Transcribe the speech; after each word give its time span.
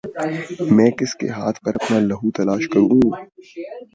میں 0.75 0.89
کس 0.91 1.11
کے 1.15 1.27
ہاتھ 1.29 1.59
پر 1.63 1.73
اپنا 1.75 1.97
لہو 1.99 2.27
تلاش 2.31 2.63
کروں 2.71 2.89